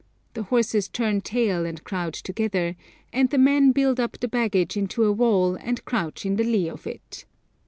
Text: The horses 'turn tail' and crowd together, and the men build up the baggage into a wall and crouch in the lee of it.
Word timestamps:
The 0.33 0.41
horses 0.41 0.87
'turn 0.89 1.21
tail' 1.21 1.63
and 1.63 1.83
crowd 1.83 2.15
together, 2.15 2.75
and 3.13 3.29
the 3.29 3.37
men 3.37 3.71
build 3.71 3.99
up 3.99 4.19
the 4.19 4.27
baggage 4.27 4.75
into 4.75 5.03
a 5.03 5.11
wall 5.13 5.53
and 5.55 5.85
crouch 5.85 6.25
in 6.25 6.37
the 6.37 6.43
lee 6.43 6.67
of 6.69 6.87
it. 6.87 7.25